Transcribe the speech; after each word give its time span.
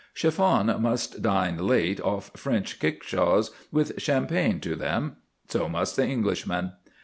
Chiffon 0.15 0.65
must 0.81 1.21
dine 1.21 1.57
late 1.59 2.01
off 2.01 2.31
French 2.35 2.79
kickshaws 2.79 3.51
with 3.71 4.01
champagne 4.01 4.59
to 4.59 4.75
them: 4.75 5.17
so 5.47 5.69
must 5.69 5.95
the 5.95 6.07
Englishman. 6.07 6.71